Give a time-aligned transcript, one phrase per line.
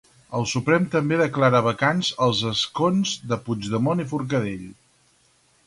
[0.37, 4.69] El Suprem també declara vacants els escons de Puigdemont i Forcadell.